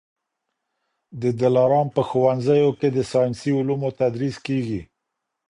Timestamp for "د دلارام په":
1.21-2.01